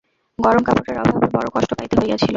গরম 0.39 0.61
কাপড়ের 0.63 0.97
অভাবে 1.01 1.27
বড় 1.35 1.47
কষ্ট 1.55 1.71
পাইতে 1.77 1.95
হইয়াছিল। 1.97 2.29